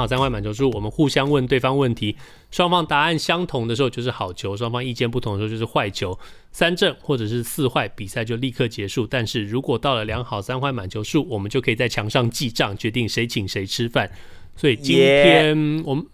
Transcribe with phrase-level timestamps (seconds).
[0.00, 2.16] 好三坏满球数，我们互相问对方问题，
[2.50, 6.18] 双方答案相同的时候就是好球，双方意见不同的时候就是坏球。
[6.50, 9.06] 三正或者是四坏，比赛就立刻结束。
[9.06, 14.10] 但是如果到了量好三坏满球数，我们就可以在墙上记账，决定谁请谁吃饭。
[14.56, 16.04] 所以今天我们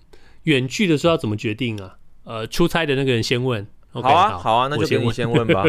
[0.42, 1.96] 远距的时候要怎么决定啊？
[2.24, 3.66] 呃，出差的那个人先问。
[3.94, 5.64] Okay, 好啊，好，好啊，那就给你先问吧。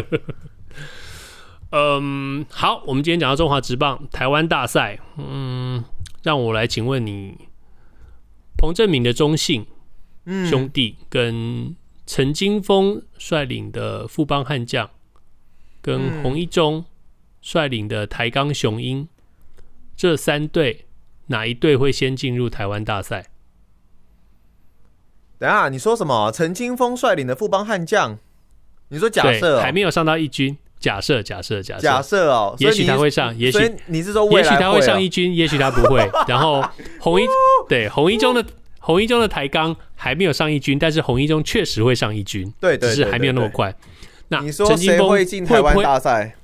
[1.72, 5.82] 嗯，好，我们今天讲到中华职棒台湾大赛，嗯，
[6.22, 7.47] 让我来请问你。
[8.58, 9.64] 彭正明的中信
[10.50, 14.90] 兄弟跟陈金峰率领的富邦悍将，
[15.80, 16.84] 跟洪一中
[17.40, 19.08] 率领的台钢雄鹰，
[19.96, 20.86] 这三队
[21.28, 23.28] 哪一队会先进入台湾大赛？
[25.38, 26.32] 等下，你说什么？
[26.32, 28.18] 陈金峰率领的富邦悍将？
[28.88, 30.58] 你说假设、哦、还没有上到一军？
[30.80, 36.08] 假设，假设，假设，假设哦，也许他会上，也许你是说也许他会上一军，也许他不会。
[36.28, 36.64] 然后
[37.00, 37.26] 红一
[37.68, 38.44] 对红一中的
[38.78, 43.74] 红一中的台钢还没有上一军，但是红一中确实会上一军，对，只是还没有那么快。
[44.28, 46.34] 那你说谁会进台湾大赛？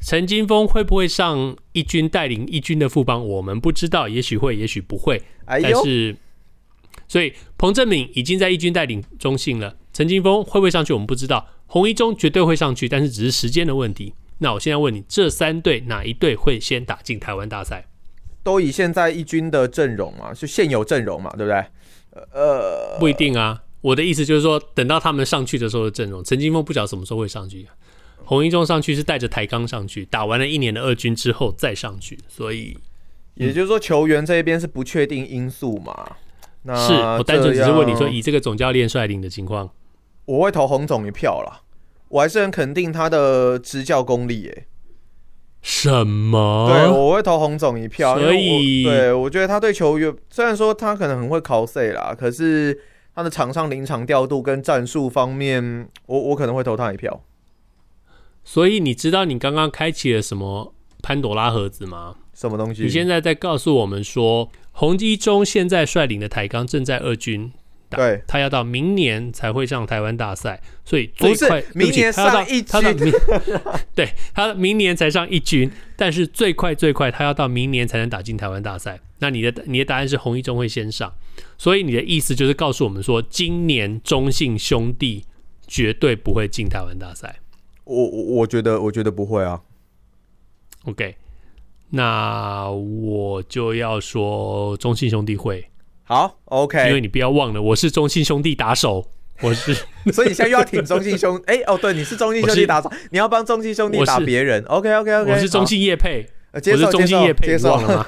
[0.00, 3.26] 陈金峰会不会上一军带领一军的副帮？
[3.26, 5.20] 我们不知道，也许会，也许不会。
[5.44, 6.14] 但是，
[7.08, 10.92] 所以彭政闵已经在一军带领中信了，陈金峰会不会上去？
[10.92, 11.48] 我们不知道。
[11.64, 14.12] 洪一中绝对会上去，但是只是时间的问题。
[14.40, 17.86] 那我现在问你，这三队哪一队会先打进台湾大赛？
[18.42, 21.64] 都以现在一军的阵容嘛，就现有阵容嘛，对不对？
[22.30, 23.62] 呃，不一定啊。
[23.80, 27.66] 我的意思就是说，等到他们上去的时候的阵容，陈金峰不晓得什么时候会上去。
[28.26, 32.76] 洪一中上去是带着台钢上去，打完了一年的二军之后再上去，所以
[33.36, 36.16] 也就是说，球员这一边是不确定因素嘛。
[36.64, 39.70] 那是我单纯只是问你说，以这个总教练率领的情况。
[40.26, 41.62] 我会投洪总一票啦，
[42.08, 44.66] 我还是很肯定他的执教功力诶。
[45.62, 46.68] 什么？
[46.70, 52.80] 对，我会投洪总一票，所以我对我觉得他对球员虽然说他可能很会考赛啦，可是
[53.14, 57.22] 他的场上临场调度跟战术方面，我我可能会投他一票。
[58.44, 60.72] 所以你知道你刚刚开启了什么
[61.02, 62.14] 潘朵拉盒子吗？
[62.32, 62.84] 什么东西？
[62.84, 67.52] 你现在在告诉我们说，洪基中现在率领的台钢正在二军。
[67.88, 72.64] 对，他要到明年才会上台湾大赛，所以最快明年上一军。
[72.68, 73.12] 他到明
[73.94, 78.98] 对他明年才上一军，但是最快最快他要到明年才能打进台湾大赛。
[79.20, 81.14] 那你的你的答案是洪一中会先上，
[81.56, 85.24] 所以你的意思就是告诉我们说，今年中信兄弟
[85.66, 87.38] 绝对不会进台湾大赛。
[87.84, 89.62] 我我我觉得我觉得不会啊。
[90.84, 91.16] OK，
[91.90, 95.66] 那我就要说中信兄弟会。
[96.06, 96.88] 好，OK。
[96.88, 99.04] 因为你不要忘了，我是中信兄弟打手，
[99.42, 99.74] 我是，
[100.14, 105.00] 所以你现在又要挺中信兄，哎、欸，哦，对，你是中信兄弟打手，你要帮中信兄弟打别人，OK，OK，OK。
[105.00, 108.06] OK, OK, OK, 我是中信叶配，我是中信叶配，接受了吗？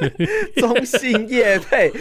[0.56, 1.92] 中信业配，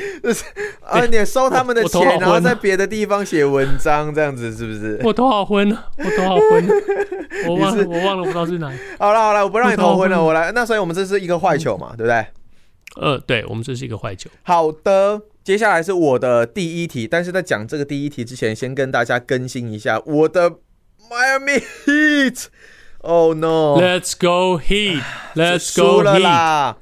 [0.81, 5.00] 啊，你收他们的钱，然后在别的地方写文章，这样子是不是？
[5.03, 6.68] 我头好昏，我头好昏，
[7.48, 8.72] 我忘了，我忘了，我不知道是哪。
[8.98, 10.52] 好了好了，我不让你头昏了，我来。
[10.53, 12.25] 那所以我们这是一个坏球嘛，对不对？
[12.95, 14.29] 呃，对，我们这是一个坏球。
[14.44, 20.51] 好的，接下来是我的第一题，但是在讲这个第一题之前，先跟大家更新一下我的
[21.09, 22.45] Miami Heat。
[23.00, 26.75] Oh no！Let's go Heat！Let's go Heat！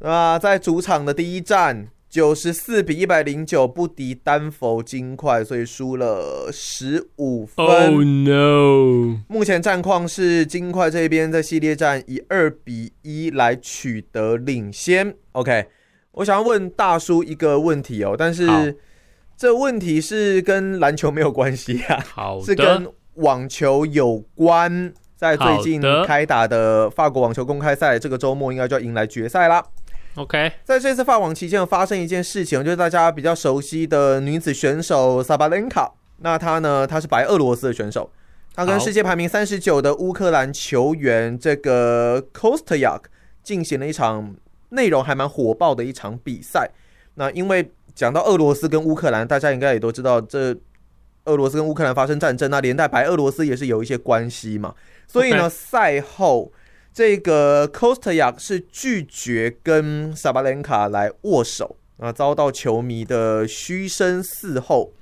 [0.00, 1.88] 啊，在主场的第一战。
[2.08, 7.66] 九十四比一百零九不敌丹佛金块，所以输了十五分。
[7.66, 9.20] Oh no！
[9.28, 15.14] 目前战况是金块这边在系列战以二比一来取得领先。
[15.32, 15.66] OK，
[16.12, 18.78] 我想要问大叔一个问题哦，但是
[19.36, 24.94] 这问题是跟篮球没有关系啊，好，是跟网球有关。
[25.14, 29.60] 在最近开打的法国网球公开赛，这个周末应该就要迎来决赛啦。
[30.18, 35.88] OK，在这次法网期间，有发生一件事情，就是大家比较熟悉的女子选手萨巴 lenka。
[36.16, 38.10] 那她呢，她是白俄罗斯的选手，
[38.52, 43.02] 她跟世界排名三十九的乌克兰球员这个 Kostyak
[43.44, 44.34] 进行了一场
[44.70, 46.68] 内容还蛮火爆的一场比赛。
[47.14, 50.52] 那因为讲到俄罗斯跟乌克兰，大家应该也都知道，这
[51.26, 54.74] 俄罗斯跟乌克兰发生战争，那连带白俄罗斯也是有一些关系嘛。
[55.06, 56.50] 所以呢，赛后。
[56.98, 64.92] 这个 Kostyak 是拒绝跟萨巴伦卡来握手啊，遭到球迷的嘘声四后。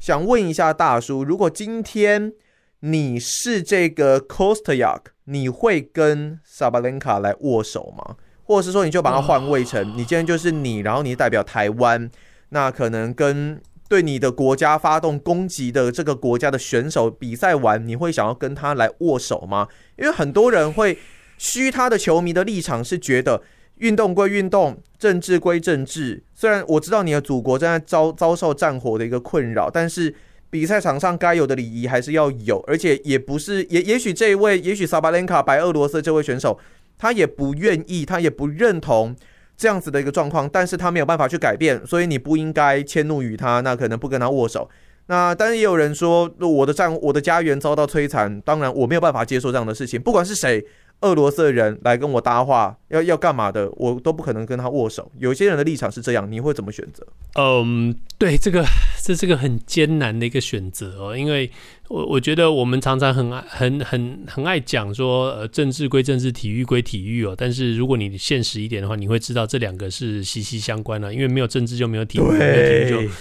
[0.00, 2.32] 想问一下大叔，如果今天
[2.80, 8.16] 你是这个 Costayak，你会跟萨巴伦卡来握手吗？
[8.42, 12.10] 或者是说，你就把它换位成，你今天就是你，然后你代表台湾，
[12.48, 19.68] 那可能跟对你的国家发动攻击的这个国家的选手比赛完，你会想要跟他来握手吗？
[19.96, 20.98] 因为很多人会
[21.38, 23.42] 虚他的球迷的立场是觉得。
[23.78, 26.20] 运动归运动，政治归政治。
[26.34, 30.12] 虽然我知道你的祖国正在遭遭受战火的一个困扰，但是
[30.50, 32.58] 比赛场上该有的礼仪还是要有。
[32.66, 36.58] 而且也不是，也也许这一位，也许萨巴伦卡白俄罗斯这位选手，
[36.98, 39.14] 他也不愿意，他也不认同
[39.56, 44.68] 这样子的一个状况，但是他没有办法去改变，所以你不应该迁怒于他，那可能不跟他握手。
[45.06, 50.66] 那当然也有人说，我的战，我的家园遭到摧残，当然我没有办法接受这样的事情，不管是谁。
[51.00, 55.10] 俄罗斯的人来跟我搭话，要要干嘛的，我都不可能跟他握手。
[55.18, 57.06] 有些人的立场是这样，你会怎么选择？
[57.34, 58.64] 嗯，对，这个
[59.04, 61.48] 这是个很艰难的一个选择哦，因为
[61.88, 67.34] 我我觉得我们常常很爱很很很爱讲说，呃，政治归政治，体育归体育哦。
[67.36, 73.12] 但是如果你现实一点的话，你会知道这两个是息息相关的，因为没有政治就没有体育，没有体育就。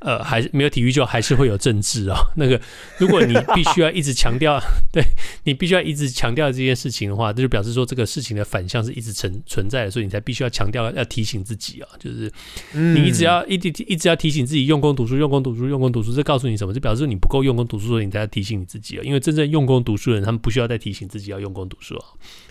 [0.00, 2.24] 呃，还是没有体育就还是会有政治啊、哦。
[2.36, 2.60] 那个，
[2.98, 4.58] 如果你必须要一直强调，
[4.92, 5.02] 对
[5.44, 12.32] 你必须要一直强调这件事情的话，这就表示说这个事情的反向是一直存存在的，所以你才必须要强调，要提醒自己啊，就是
[12.72, 16.14] 你一直要一直一直要提醒自己用功读书，用功读书，用功读书。
[16.14, 16.72] 这告诉你什么？
[16.72, 19.02] 这表示你不够用功读书，所以你才要提醒你自己啊。
[19.04, 22.06] 因为真正用功读书的人，他们不需要再提醒自己要用功读书啊。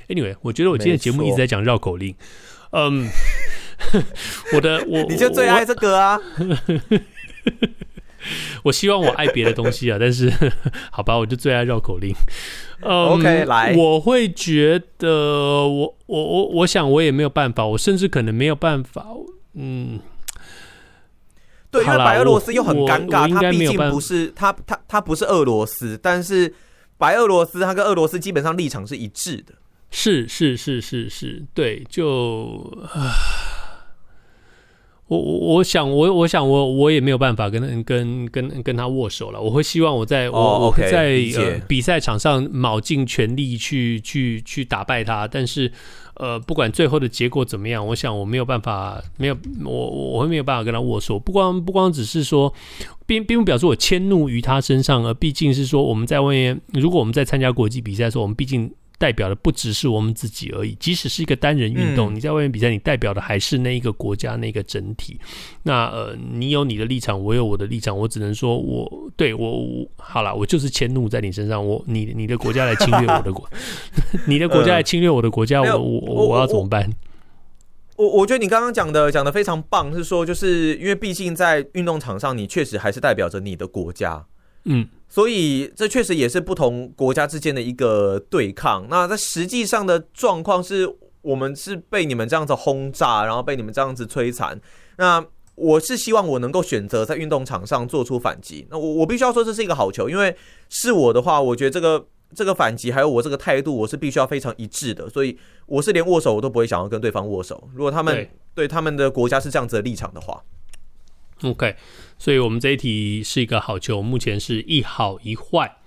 [0.08, 2.14] Anyway，我觉得我今天节目一直在讲绕口令。
[2.72, 3.10] 嗯，
[4.54, 6.20] 我的我你就最爱这个啊。
[8.64, 10.32] 我希望我爱别的东西啊，但是
[10.92, 12.14] 好吧，我就最爱绕口令。
[12.82, 15.10] 嗯、OK，来，我会觉得
[15.68, 19.06] 我我我我想我也没有办法，我甚至可能没有办法。
[19.54, 20.00] 嗯，
[21.72, 26.54] 对，因为白俄罗斯又很尴尬，他毕竟不是他他他不是俄罗斯，但是
[26.98, 29.56] 白俄罗斯他跟俄罗斯基本上立场是一致的。
[29.92, 32.72] 是是是是是，对，就
[35.10, 39.42] 我我我想我我想我我也没有办法跟跟跟跟他握手了。
[39.42, 45.28] 我会希望我在、oh, 我我在呃比赛场上卯尽全力去去去打败他。
[45.28, 45.72] 但是
[46.14, 51.18] 呃，不管最后的结果怎么样，我想我没有办法，没有我我会没有办法跟他握手。
[51.18, 52.54] 不光不光只是说，
[53.08, 58.72] 并并不表示我迁怒于他身上，而毕竟是说我们在外面，如果我们在参加国际比赛的时候，我们毕竟。
[59.00, 65.18] 代表的不只是我们自己而已，即使是一个单人运动，嗯，你在外面比赛，你代表的还是那一个国家那个整体。
[65.64, 73.50] 那呃，你有你的立场，我有我的立场，我只能说我对我，我好了，我就是迁怒在你身上，我你你的国家来侵略我的国，
[74.28, 76.92] 你的国家来侵略我的国家，呃、我我我，我要怎么办？
[77.96, 84.26] 我我，我觉得你刚刚讲的讲的非常棒，是说就是因为毕竟在运动场上，你确实还是代表着你的国家，
[84.66, 84.86] 嗯。
[85.10, 88.86] 所以这确实也是不同国家之间的一个对抗。
[88.90, 90.88] 那在实际上的状况是，
[91.22, 94.62] 我们是被你们这样子轰炸，然后被你们这样子摧残。
[94.98, 95.26] 那
[95.56, 98.68] 我是希望我能够选择在运动场上做出反击。
[98.70, 100.36] 那我我必须要说这是一个好球，因为
[100.70, 102.06] 是我的话，我觉得这个
[102.36, 105.10] 这个反击还有我这个态度，我是必须要非常一致的。
[105.10, 107.68] 所以我是连握手我都不会想要跟对方握手。
[107.74, 110.42] 如果他们对，对他们的国家是这样子的立场的话。
[111.44, 111.76] OK，
[112.18, 115.78] 所以我们这一题是一个好球，目前是一好一坏。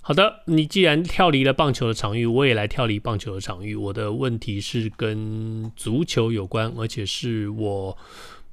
[0.00, 3.76] 好的，你既然跳离了棒球的场域，我也来跳离棒球的场域。
[3.76, 7.96] 我的问题是跟足球有关，而且是我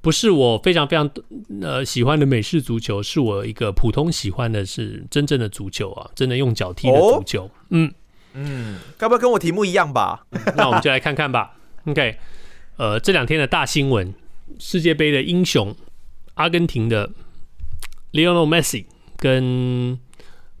[0.02, 1.10] 不是我非常非常
[1.62, 7.44] 呃喜欢的美式足球，是我一个普通喜欢的是真正的足球啊，真的用脚踢的足球。
[7.44, 7.94] 哦、嗯
[8.34, 10.26] 嗯，该不会跟我题目一样吧？
[10.56, 11.56] 那我们就来看看吧。
[11.86, 12.18] OK，
[12.76, 14.12] 呃，这两天的大新闻，
[14.58, 15.74] 世界杯的英雄。
[16.36, 17.10] 阿根廷的
[18.12, 18.86] Lionel Messi
[19.18, 19.98] 跟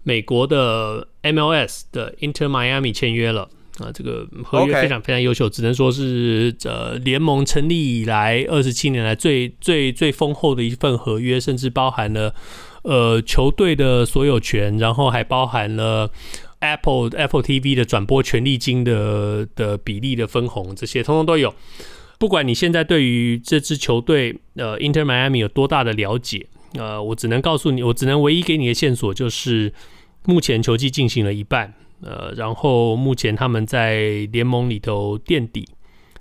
[0.02, 12.34] 美国的 MLS 的 Inter Miami 签约了啊，这个合约非常非常优秀，只能说是呃联盟成立以来二十七年来最最最丰厚的一份合约，甚至包含了
[12.82, 16.10] 呃球队的所有权，然后还包含了
[16.60, 21.54] Apple Apple TV 的转播权利金的的比例的分红，这些通通都有。
[22.18, 29.72] 不管你现在对于这支球队，呃，Inter Miami 有多大的了解，呃，我只能告诉你，我只能唯一给你的线索就是，
[30.24, 35.68] 目前球季进行了一半，呃，然后目前他们在联盟里头垫底，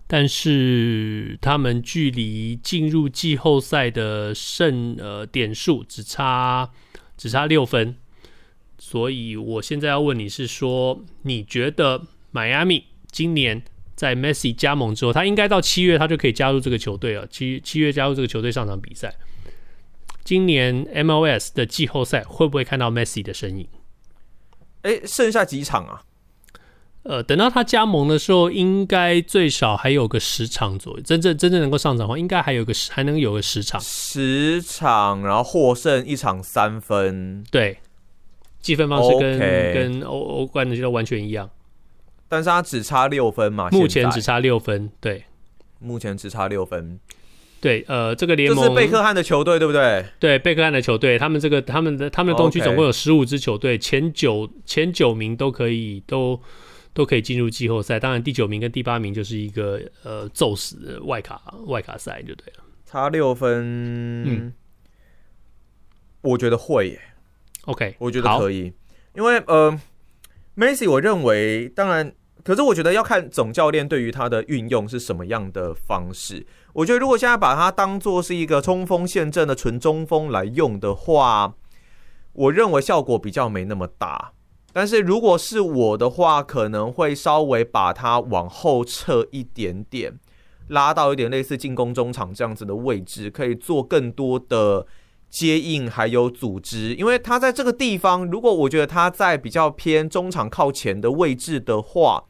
[0.05, 6.69] 但是他们距离进入季后赛的胜呃点数只差
[7.15, 7.95] 只差六分，
[8.77, 13.63] 所以我现在要问你是说，你觉得迈阿密今年？
[13.95, 17.25] 在 Messi 加盟之后，他应该到七月，他就可以加入这个球队了。
[17.27, 19.15] 七七月加入这个球队上场比赛。
[20.23, 23.67] 今年 MLS 的季后赛会不会看到 Messi 的身影
[24.81, 26.01] 哎，剩下几场啊？
[27.03, 31.03] 呃，等到他加盟的时候，应该最少还有个十场左右。
[31.03, 33.79] 真正真正能够上场的话，应该还有个十，还能有个十场。
[33.79, 37.43] 十场，然后获胜一场三分。
[37.51, 37.77] 对，
[38.59, 41.47] 计分方式跟跟欧欧冠的就完全一样。
[42.35, 43.69] 但是他只差六分嘛？
[43.71, 44.91] 目前只差六分。
[44.99, 45.23] 对，
[45.79, 46.99] 目前只差六分。
[47.61, 50.05] 对，呃，这个联盟是贝克汉的球队，对不对？
[50.19, 56.39] 对，贝克汉的球队，他们这个他们的他们的东区总共有十五支球队，前九前九名都可以都。
[56.95, 64.53] 都可以进入季后赛，当然第九名跟第八名就是一个呃揍死的外卡外卡赛就对了，差六分，嗯，
[66.21, 67.01] 我觉得会耶
[67.65, 68.71] ，OK，我觉得可以，
[69.13, 69.77] 因为呃
[70.55, 72.13] ，Maxey 我认为当然，
[72.45, 76.45] 可是我觉得要看总教练对于他的运用是什么样的方式。
[76.73, 81.55] 我觉得如果现在把他当做是一个冲锋陷阵的纯中锋来用的话，
[82.33, 84.33] 我认为效果比较没那么大。
[84.71, 90.19] 但是如果是我的话，可能会稍微把它往后撤一点点，
[90.67, 94.85] 拉到一点类似进攻中场这样子的位置，可以做更多的
[95.31, 96.93] 接应还有组织。
[96.93, 102.25] 因为他在这个地方，如果我觉得他在比较偏中场靠前的位置的话，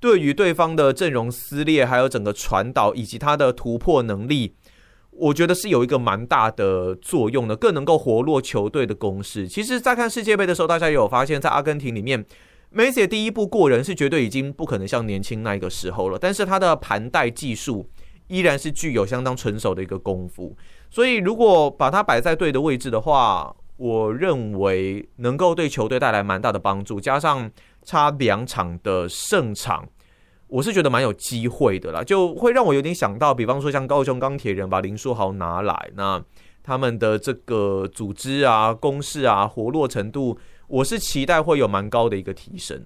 [0.00, 4.54] 对于对方的阵容撕裂，还有整个传导以及他的突破能力。
[5.10, 9.48] 我觉得是有一个蛮大的作用的，更能够活络球队的攻势。
[9.48, 12.22] 其实，在看世界杯的时候，大家也有发现，在阿根廷里面，
[12.68, 16.18] 梅西第一步过人是绝对已经不可能像年轻那个时候了。
[16.18, 17.88] 但是他的盘带技术
[18.28, 20.54] 依然是具有相当纯熟的一个功夫。
[20.90, 27.00] 所以，如果把他摆在对的位置的话，我认为能够对球队带来蛮大的帮助。
[27.00, 27.50] 加上
[27.86, 29.88] 差两场的胜场。
[30.48, 36.22] 我是觉得蛮有机会的啦，就会让我有点想到，比方说像高雄钢铁人把林书豪拿来，那
[36.62, 40.38] 他们的这个组织啊、攻势啊、活络程度，
[40.68, 42.84] 我是期待会有蛮高的一个提升。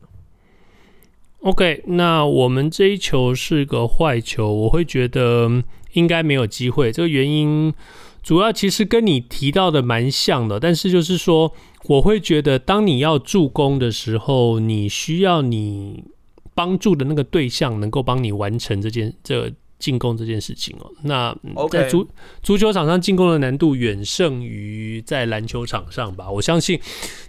[1.42, 6.90] OK，那我们这一球是个坏球，我会觉得应该没有机会。
[6.90, 7.72] 这个原因
[8.22, 11.52] 主要其实跟你提到的蛮像的，但是就是说，
[11.84, 16.04] 我会觉得当你要助攻的时候，你需要你。
[16.52, 19.50] 帮助的那个对象能够帮你完成这件这
[19.80, 20.88] 进攻这件事情哦。
[21.02, 21.34] 那
[21.70, 22.06] 在足
[22.42, 26.30] 足球场上进攻的难度远胜于在篮球场上吧？
[26.30, 26.78] 我相信，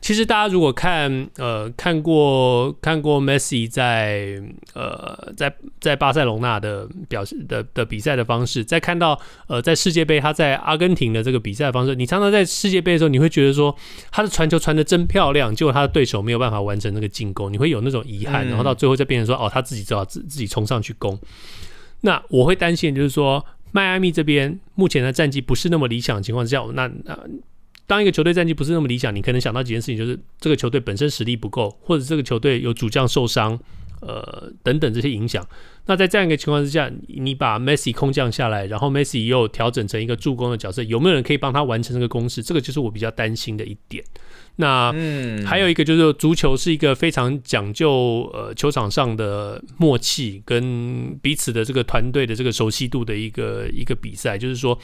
[0.01, 4.43] 其实大家如果看呃看过看过 Messi 在
[4.73, 13.73] 呃在在巴塞隆纳的表示的的比赛的方式，再看到呃在世界杯他在阿根廷的这个比赛方式，你常常在世界杯的时候，你会觉得说
[14.11, 21.17] 他的传球传的真漂亮，结果他的对手没有办法完成那个进攻，你会有那种遗憾，然后到最后再变成说哦他自己知道自自己冲上去攻。
[22.01, 27.17] 那我会担心，就是说，迈阿密这边目前的战绩不是那么理想的情况之下，那那
[27.87, 33.59] 当一个球队战绩不是那么理想，你可能想到几件事情，就是这个球队本身实力不够，或者这个球队有主将受伤，
[34.01, 35.45] 呃，等等这些影响。
[35.87, 42.43] 那在这样一个情况之下，你把 Messi 空降下来，然后 Messi 又调整成一个助攻的角色，有没有人可以帮他完成这个公式？
[42.43, 44.03] 这个就是我比较担心的一点。
[44.57, 54.77] 那嗯，还有一个就是足球是一个非常讲究呃球场上的默契跟彼此的这个团队的这个熟悉度的一个一个比赛，就是说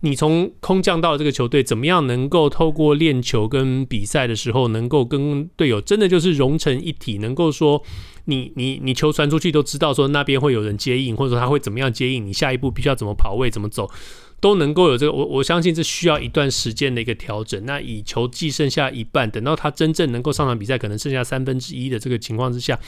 [0.00, 7.82] 你从空降到这个球队，怎么样能够透过练球跟比赛的时候，能够跟队友真的就是融成一体，能够说
[8.26, 13.90] 你你你球传出去都知道说那边会有人接应，或者说他会怎么样接应，你下一步必须要怎么跑位怎么走。
[14.40, 17.66] 都能够有这个，我我相信这需要一段时间的一个调整。
[17.66, 22.78] 那以球季剩下一半，等到他真正能够上场比赛，可能剩下三分之一的这个情况之下，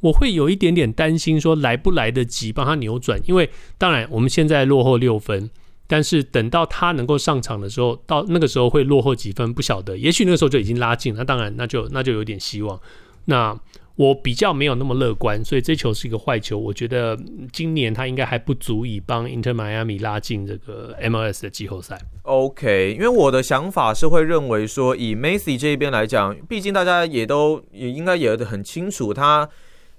[0.00, 3.18] 我会有一点点担心，说来不来得及帮他扭转。
[3.24, 5.48] 因为当然我们现在落后六分，
[5.86, 11.14] 但是等到他能够上场的时候，到那个时候会落后几分不晓得，也许那个时候就已经拉近。
[11.14, 12.78] 那当然，那就那就有点希望。
[13.24, 13.58] 那。
[13.96, 16.58] 我比较没有那么乐观，所以这球是一个坏球。
[16.58, 17.18] 我觉得
[17.52, 21.98] 今年他应该还不足以帮 Inter Miami 拉进这个 MLS 的季后赛。
[22.22, 29.46] OK，因为我的想法是会认为说，以 Messi 这一边来讲，毕竟大家也都也应该也很清楚，他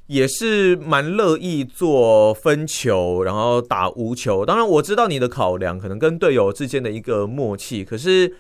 [0.08, 4.44] 也是蛮乐意做分球，然后打无球。
[4.44, 8.36] 当然，我知道你的考量可能跟队友之间的一个默契，可是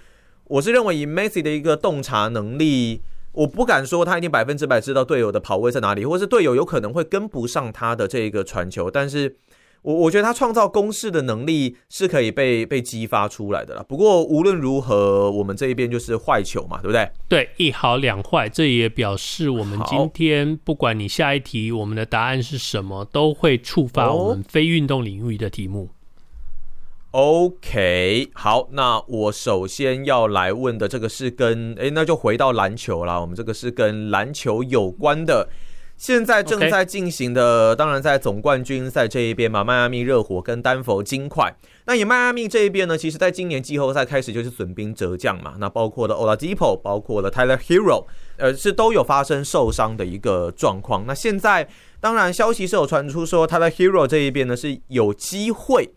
[0.45, 3.01] 我是认为以 Messi 的一个洞察能力。
[3.33, 9.37] 我不敢说他一定百分之百知道队友的跑位在哪里，或是队友有可能会跟不上他的这个传球，但是
[9.83, 13.83] 我我觉得他创造攻势的能力是可以被被激发出来的啦。
[13.87, 17.09] 不过无论如何，我们这一边就是坏球嘛，对不对？
[17.27, 25.89] 对，一好两坏，这也表示我们今天不管你下一题我们的答案是什么，都会触发我们非运动领域的题目。
[27.11, 33.19] OK，好，那我首先要来问的这个是跟诶，那就回到篮球啦。
[33.19, 35.49] 我们这个是跟篮球有关的，
[35.97, 41.53] 现在正在进行的，当然在总冠军赛这一边嘛，迈阿密热火跟丹佛金块。
[41.85, 48.05] 那以迈阿密这一边呢，其实在今年季后赛开始就是损兵折将嘛，那包括了 Oladipo，包括了 Tyler Herro，
[48.37, 51.05] 呃，是都有发生受伤的一个状况。
[51.05, 51.67] 那现在
[51.99, 55.89] 当然消息是有传出说，Tyler Herro 这一边呢是有机会。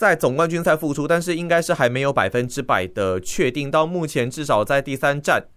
[0.00, 3.70] 在总冠军赛复出，但是应该是还没有百分之百的确定。
[3.70, 5.48] 到目前，至少在第三战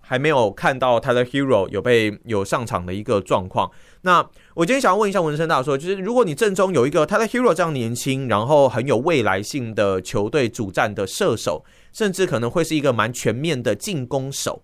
[0.00, 3.70] 还没有看到他的 Hero 有被有上场的一个状况。
[4.00, 14.62] 那我今天想要问一下文生大说，就是如果你正中有一个他的 Hero 这样年轻，然后很有未来性的球队主战的射手，甚至可能会是一个蛮全面的进攻手，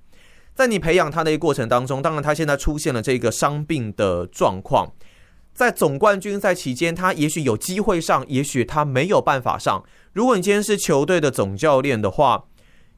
[0.55, 4.91] 在你培养他的一个过程当中，当然他现在出现了这个伤病的状况。
[5.55, 9.85] 在总冠军赛期间，他也许有机会上，也许他没有办法上。
[10.13, 12.45] 如果你今天是球队的总教练的话，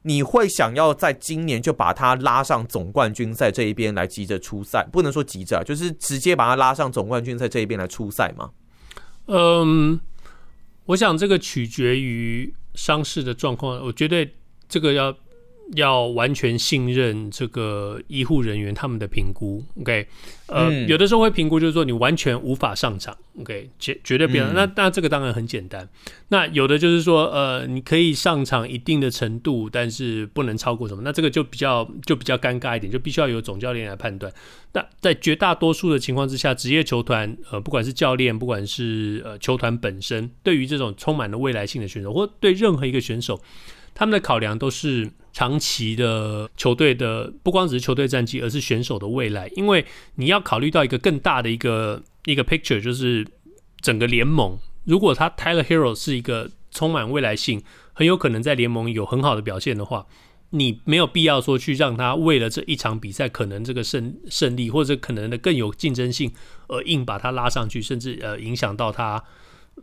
[0.03, 4.87] 你会想要在今年就把他拉上总冠军赛这一边来急着出赛？
[4.93, 8.51] 不能说急着，就是直接把他拉上总冠军赛这一边来出赛吗？
[9.27, 9.99] 嗯，
[10.87, 13.85] 我想这个取决于伤势的状况。
[13.85, 14.29] 我觉得
[14.69, 15.15] 这个要。
[15.73, 20.07] 要完全信任这个医护人员他们的评估，OK，
[20.47, 24.47] 呃，嗯、有的时候会评估，就是说你完全无法上场，OK，绝绝对不要。
[24.49, 25.89] 嗯、那那这个当然很简单。
[26.29, 31.03] 那有的就是说，呃，你可以上场一定的程度，但是不能超过什么。
[31.03, 34.31] 那这个就比较就比较尴尬一点，就必须要由总教练来判断。
[34.75, 43.41] 那在绝大多数的情况之下，职业球团，呃，不管是教练，不管是呃球团本身，对于这种充满了未来性的选手，或对任何一个选手，
[43.95, 45.11] 他们的考量都是。
[45.35, 49.49] 长期的球队的不光只是球队战绩，而是选手的未来。
[49.57, 53.27] 因为你要考虑到一个更大的一个一个 picture，就是
[53.81, 54.57] 整个联盟。
[54.85, 57.61] 如果他 Tyler Hero 是一个充满未来性，
[57.93, 60.07] 很有可能在联盟有很好的表现的话，
[60.51, 66.33] 你没有必要说去让他为了这一场比赛可能这个胜胜利或者可能的更有竞争性
[66.69, 69.25] 而硬把他拉上去，甚至呃影响到他。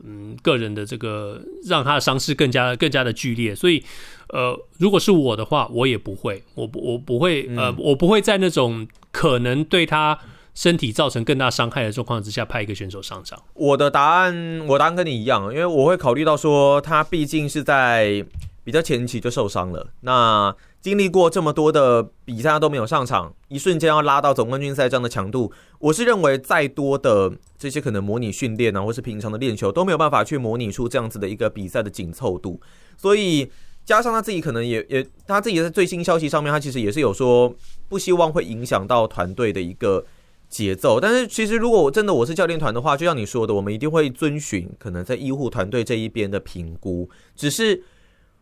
[0.03, 3.83] 嗯，个人的这个让他的伤势更加更加的剧烈，所以，
[4.29, 10.17] 呃，如果是我的话，我也不会，我不我不会，呃，我不会在那种可能对他
[10.55, 13.41] 身体造成更大伤害的状况之下派一个选手上场。
[13.53, 18.25] 我的答案，我答案跟你一样，因为我会考虑到说他毕竟是在
[18.63, 20.55] 比较前期就受伤了，那。
[20.81, 32.59] 经历过这么多的比赛，他都没有上场，一瞬间要拉到总冠军赛这样的强度，我是认为再多的这些可能模拟训练啊，或是平常的练球都没有办法去模拟出这样子的一个比赛的紧凑度。
[32.97, 33.47] 所以
[33.85, 37.53] 加上他自己可能也也他自己在最新消息上面，他其实也是有说
[37.87, 40.03] 不希望会影响到团队的一个
[40.49, 40.99] 节奏。
[40.99, 47.07] 但是其实如果我真的我是教练团的话，就像你说的，我们一定会遵循可能在医护团队这一边的评估。
[47.35, 47.83] 只是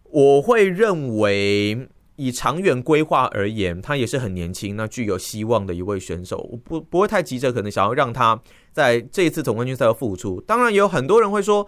[0.04, 1.90] 我会认为。
[2.22, 6.38] 以长远规划而言，他也是很年轻，那具有希望的一位选手。
[6.52, 8.38] 我不不会太急着，可能想要让他
[8.74, 10.42] 在这一次总冠军赛要复出。
[10.42, 11.66] 当然，也有很多人会说，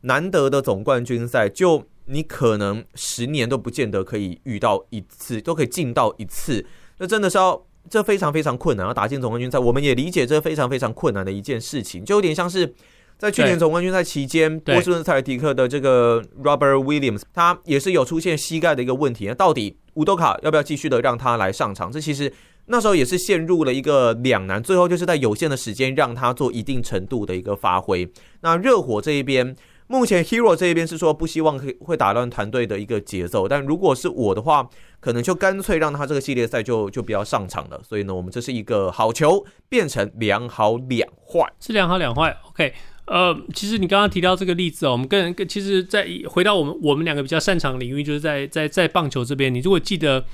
[0.00, 6.66] 难得的总冠军赛，就你可能十年都不见得可以遇到一次，都可以进到一次。
[6.98, 9.60] 那真的是要这非常非常困难，要打进总冠军赛。
[9.60, 12.74] 我们也理解这非常非常困难的一件事情，就有点像是。
[13.16, 19.26] 在去年总冠军赛期间，波士顿塞尔提克的这个 Robert Williams，他也是有出现膝盖的一个问题。
[19.26, 21.90] 那到底乌多卡要不要继续的让他来上场？
[21.90, 22.30] 这其实
[22.66, 24.62] 那时候也是陷入了一个两难。
[24.62, 28.06] 最后就是在有限的时间让他做一定程度的一个发挥。
[28.40, 29.54] 那热火这一边，
[29.86, 33.48] 目前 Hero 这一边是说不希望会会打乱团队的一个节奏。
[33.48, 34.68] 但如果是我的话，
[35.00, 37.80] 可能就干脆让他这个系列赛就就不要上场了。
[37.82, 42.36] 所以呢，我们这是一个好球变成两好两坏，是两好两坏。
[42.48, 42.74] OK。
[43.06, 50.24] 呃，其实你刚刚提到这个例子哦，我们跟跟其实，在回到我们我们两个比较擅长领域，就是在在在棒球这边，你如果记得。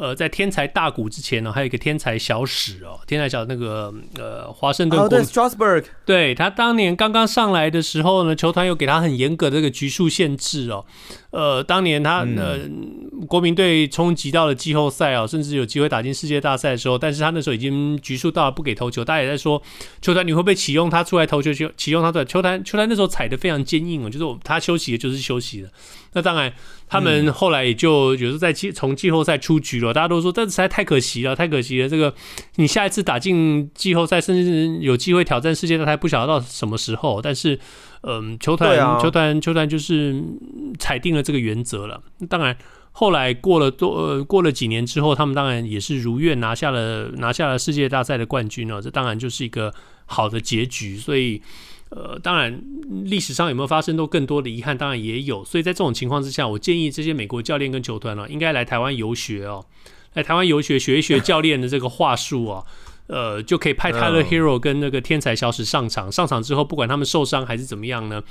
[0.00, 10.86] 呃，在天才大谷之前呢，还有一个天才小史哦，天才小那个呃华盛顿哦，对，Strasburg，对他当年刚刚上来的时候呢，球团有给他很严格的这个局数限制哦。
[11.30, 12.58] 呃，当年他呃
[13.26, 19.04] 国民队冲击到了季后赛啊，甚至有机会打进世界大赛的时候，但是他那时候已经局数到了，不给投球。
[19.04, 19.62] 大家也在说，
[20.00, 21.52] 球团你会不会启用他出来投球？
[21.52, 25.70] 启启用他出来球团，球团那时候踩的非常坚硬哦，就是我他休息的就是休息的。
[26.12, 26.52] 那当然。
[26.90, 31.86] 他们后来也就有时候在季从季后赛出局了，大家都说这实在太可惜了，太可惜了。
[31.86, 32.14] 这个
[32.54, 37.20] 你下一次打进季后赛，甚至有机会挑战世界大赛，不晓得到什么时候。
[37.20, 37.60] 但是，
[38.08, 40.24] 嗯，球团、啊、球团球团就是
[40.78, 42.02] 踩定了这个原则了。
[42.28, 42.56] 当然，
[42.92, 48.80] 后来过了多呃过了几年之后，他们当然也是如愿拿下了拿下了世界大赛的冠军了。
[48.80, 49.72] 这当然就是一个
[50.06, 50.96] 好的结局。
[50.96, 51.42] 所以。
[51.90, 52.62] 呃，当然
[53.06, 55.42] 历史上有没有发生都更多的遗憾，当然也有。
[55.42, 59.64] 所以在这种情况之下，我建议这些美国教练跟球团呢、啊，应该来台湾游学哦，
[60.12, 62.62] 来台湾游学学一学教练的这个话术啊。
[63.08, 66.10] 呃，就可以派 Tyler Herro 跟那个天才小史上场。
[66.12, 68.22] 上场之后，不管他们受伤还是怎么样呢，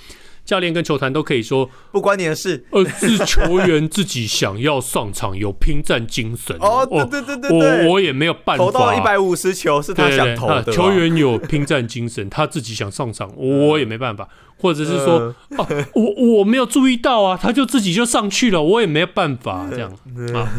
[0.48, 2.66] 教练跟球团都可以说不关你的事。
[2.72, 6.56] 呃，是球员自己想要上场，有拼战精神。
[6.62, 8.64] 哦，对对对对对，我我也没有办法。
[8.64, 10.72] 投到一百五十球是他想投的。
[10.72, 14.28] 球员有拼战精神，他自己想上场，我也没办法。
[14.60, 19.92] 或者是说，啊，我我没有注意到啊，他就自己就上去了，我也没有办法这样。
[20.34, 20.50] 啊，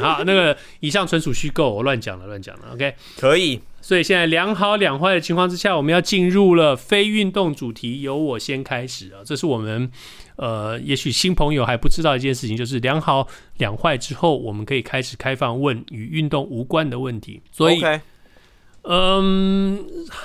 [0.00, 2.68] 好，那个以上纯属虚构，我乱讲了，乱讲了。
[2.72, 3.60] OK，可以。
[3.84, 9.20] 所以现在两好两坏的情况之下，我们要进入了非运动主题，由我先开始啊。
[9.22, 9.90] 这是我们
[10.36, 17.42] 呃，也许新朋友还不知道一件事情，就是两好两坏之后，我们可以开始开放问与运动无关的问题。
[17.52, 17.82] 所以。
[18.86, 19.82] 嗯，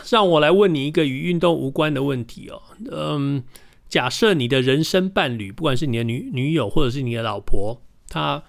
[0.09, 2.61] 让我来问你一个与运动无关的问题哦。
[2.91, 3.41] 嗯，
[3.87, 8.43] 假设你的人生伴侣，不管是你的女女友或者是你的老婆，她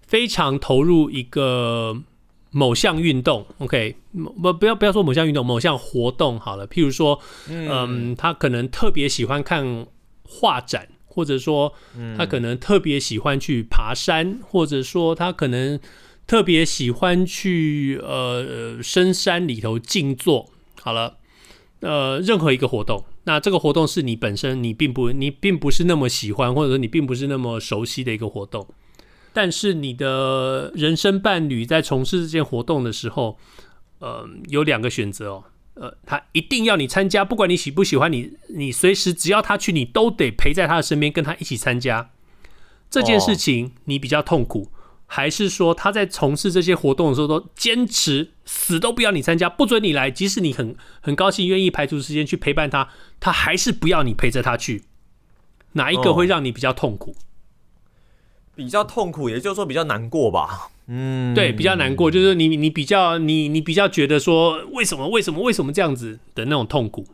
[0.00, 2.02] 非常投入一个
[2.50, 3.96] 某项运动，OK，
[4.42, 6.66] 不不要不要说某项运动，某项活动好了。
[6.68, 9.86] 譬如说，嗯，他可能特别喜欢看
[10.24, 11.72] 画展，或者说，
[12.16, 15.78] 他可能特别喜欢去爬山，或者说他可能。
[16.26, 20.48] 特别喜欢去呃深山里头静坐，
[20.80, 21.16] 好了，
[21.80, 28.64] 呃任何一个活动，那这个活动是你本身你并不你并不是那么喜欢，或者说你并不是那么熟悉的一个活动，
[29.32, 33.38] 但是你的人生伴侣在从事这件活动的时候，
[33.98, 42.10] 呃有两个选择哦，呃他一定要你参加，不管你喜不喜欢你，你随时只要他去，你都得陪在他的身边，跟他一起参加
[42.90, 44.70] 这件事情，你比较痛苦。
[45.12, 52.88] 还是说他在从事这些活动的时候都坚持死都不要你参加，不准你来，即使你很很高兴愿意排除时间去陪伴他，
[53.18, 54.84] 他还是不要你陪着他去。
[55.72, 57.10] 哪一个会让你比较痛苦？
[57.10, 57.16] 哦，
[58.60, 60.68] 比较痛苦，也就是说比较难过吧。
[60.86, 67.06] 嗯，对，比较难过，就是你你比较你你比较觉得说为什么为什么为什么这样子的那种痛苦。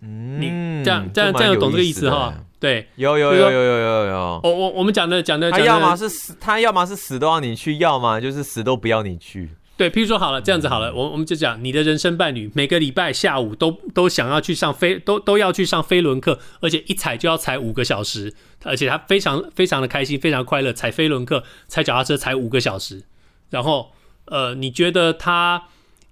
[0.00, 2.32] 嗯，你这样这样这样有懂这个意思哈？
[2.58, 4.40] 对，有有有有有有有。
[4.42, 9.50] 我我我们讲的讲的，他要么是死，他要么是死都要你去，要么就是死都不要你去。
[9.78, 23.04] 对，譬如说好了，这样子好了，我我们就讲你的人生伴侣，每个礼拜下午都都想要去上飞，都都要去上飞轮课，而且一踩就要踩五个小时，而且他非常非常的开心，非常快乐，踩飞轮课、踩脚踏车踩五个小时，
[23.48, 23.92] 然后
[24.26, 25.68] 呃，你觉得他？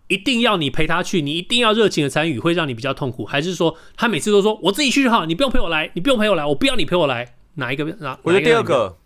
[0.08, 7.84] 一定要你陪他去，你一定要热情的参与，会让你比较痛苦，还是说他每次都说我自己去就好，你不用陪我来，你不用陪我来，我不要你陪我来，哪一个？
[7.98, 8.16] 哪？
[8.22, 8.98] 我觉得第二个，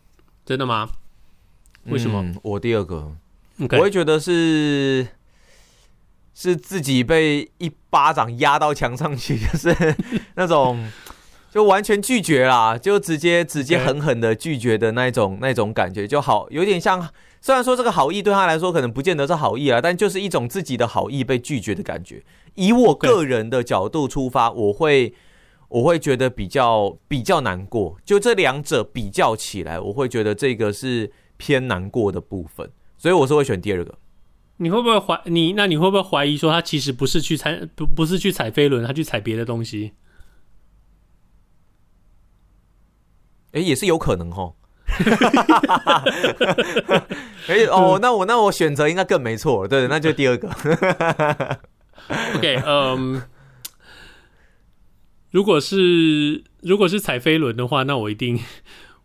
[0.45, 0.91] 真的吗？
[1.85, 2.21] 为什么？
[2.23, 3.17] 嗯、我第二个.
[3.61, 5.07] 我会觉得是
[6.35, 9.95] 是自己被一巴掌压到墙上去，就是
[10.37, 10.91] 那种
[11.51, 17.09] 就完全拒绝啦，就直接直接狠狠的拒绝的那种那种感觉，就好有点像。
[17.43, 22.23] 虽然说这个好意对他来说可能不见得是好意啊，但就是一种自己的好意被拒绝的感觉。
[22.55, 25.15] 以我个人的角度出发，我会
[25.71, 27.97] 我会觉得比较比较难过。
[28.05, 32.71] 就这两者比较起来，我会觉得这个是偏难过的部分，
[33.01, 33.99] 所以我是会选第二个。
[34.59, 35.55] 你会不会怀你？
[35.55, 39.93] 那你会不会怀疑说他其实不是去踩不不是去踩飞轮，他去踩别的东西？
[43.53, 44.55] 哎，也是有可能哦。
[47.49, 50.51] 哎哦，那我那我选择应该更没错，对，那就第二个。
[52.37, 53.21] OK，嗯、um，
[55.31, 58.39] 如果是如果是踩飞轮的话，那我一定，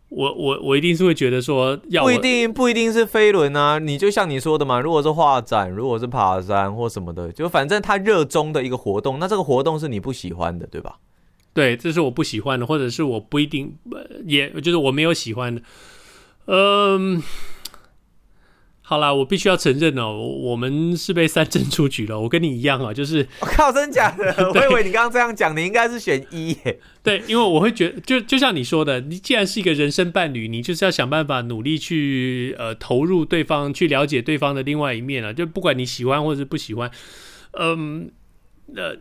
[0.08, 10.96] 我我我一定是会觉得说要，不一定不一定是飞轮啊，你就像你说的嘛，如果是画展，如果是爬山或什么的，就反正他热衷的一个活动，那这个活动是你不喜欢的，对吧？
[11.52, 13.74] 对，这是我不喜欢的，或者是我不一定，
[14.26, 15.62] 也就是我没有喜欢的。
[16.46, 17.22] 嗯，
[18.88, 22.20] 好啦，我必须要承认哦，我们是被三振出局了。
[22.20, 24.32] 我跟你一样啊，就是我 靠，真假的？
[24.54, 26.78] 我以为你刚刚这样讲，你应该是选一耶。
[27.02, 35.32] 对，因为我会觉得，就就像你说的，你既然是一个人生伴侣，你就是要想办法努力去呃投入对方，去了解对方的另外一面啊。
[35.32, 36.88] 就不管你喜欢或者是不喜欢，
[37.58, 38.08] 嗯。
[38.08, 38.12] 呃，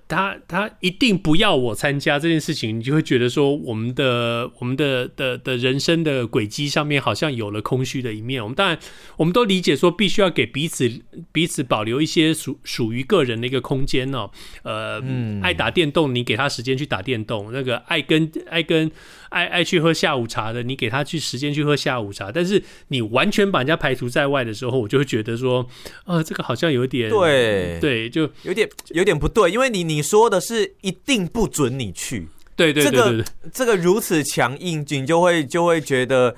[0.07, 8.41] 他他一定不要我参加这件事情，你就会觉得说，我们的我们的的的人生的轨迹上面好像有了空虚的一面。
[8.41, 8.77] 我们当然，
[9.17, 10.89] 我们都理解说，必须要给彼此
[11.31, 14.29] 彼此保留一些属属于个人的一个空间哦。
[14.63, 18.91] 呃，嗯，爱打电动，你给他时间去打电动；那个爱跟爱跟
[19.29, 22.31] 爱爱去喝下午茶的，你给他去时间去喝下午茶。
[22.31, 25.67] 但是你完全把人家排除在外的时候，我就会觉得说，
[26.05, 29.51] 呃，这个好像有点对对，就有点有点不对。
[29.51, 36.35] 因为你你说的是一定不准你去，对对对对，对，这个这个如此强硬，你就会就会觉得。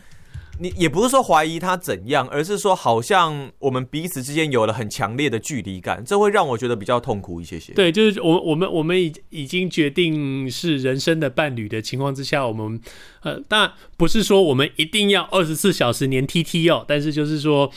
[0.59, 7.73] 你也不是说怀疑他怎样，而是说好像我们彼此之间有了很强烈的距离感，这会让我觉得比较痛苦一些些。
[7.73, 12.79] 对，就是我我们我们已已经决定是人生的伴侣的情况之下，我们
[13.21, 17.71] 呃，当然不是说我们一定要二十四小时黏 T T 哦，但是就是说，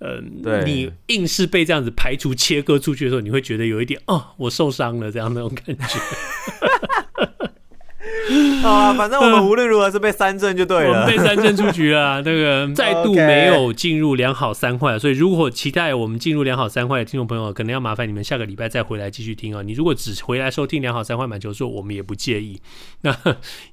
[0.00, 5.98] 嗯、呃，对你硬是被这样子排除切割出去的时候，你会觉得有一点哦，我受伤了这样那种感觉。
[8.62, 12.20] 好啊，反正我们无论如何是被三振就对了， 我们被三振出局了。
[12.26, 19.62] 那个再度没有进入良好三坏，所以如果期待我们进入良好三坏的听众朋友，可能要麻烦你们下个礼拜再回来继续听啊。
[19.62, 22.60] 你如果只回来收听良好三坏满球数，我们也不介意。
[23.02, 23.16] 那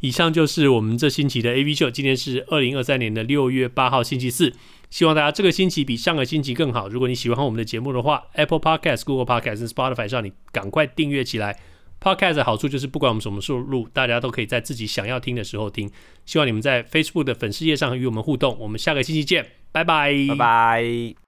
[0.02, 4.54] 以上就是我们这星期的 AV 秀，今天是二零二三年的六月八号星期四，
[4.90, 6.88] 希望大家这个星期比上个星期更好。
[6.88, 11.58] 如果你喜欢我们的节目的话，Apple Podcast、Google Podcast、Spotify 上你赶快订阅起来。
[12.04, 15.90] Podcast 的好处就是，不管我们什么时候录，大家都可以在自己想要听的时候听。
[16.26, 18.58] 希望你们在 Facebook 的粉丝页上与我们互动。
[18.60, 21.23] 我们下个星期见，拜拜，拜拜。